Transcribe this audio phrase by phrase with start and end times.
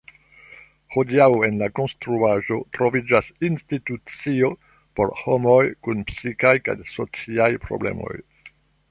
[0.93, 4.49] Hodiaŭ en la konstruaĵo troviĝas institucio
[4.99, 8.15] por homoj kun psikaj kaj sociaj problemoj.